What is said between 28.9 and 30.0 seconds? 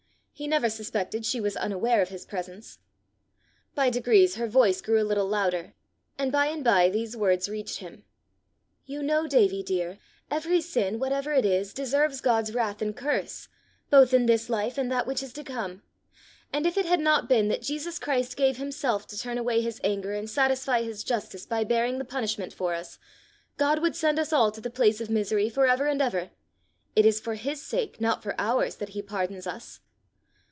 he pardons us."